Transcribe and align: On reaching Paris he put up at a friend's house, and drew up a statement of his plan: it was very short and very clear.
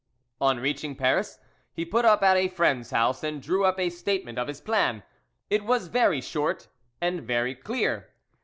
On 0.41 0.59
reaching 0.59 0.95
Paris 0.95 1.37
he 1.73 1.85
put 1.85 2.05
up 2.05 2.23
at 2.23 2.35
a 2.35 2.47
friend's 2.47 2.89
house, 2.89 3.23
and 3.23 3.39
drew 3.39 3.65
up 3.65 3.79
a 3.79 3.91
statement 3.91 4.39
of 4.39 4.47
his 4.47 4.59
plan: 4.59 5.03
it 5.47 5.63
was 5.63 5.89
very 5.89 6.21
short 6.21 6.69
and 6.99 7.21
very 7.21 7.53
clear. 7.53 8.09